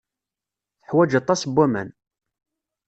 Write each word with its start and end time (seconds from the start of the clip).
Teḥwaj 0.79 1.11
aṭas 1.19 1.41
n 1.45 1.51
waman. 1.55 1.89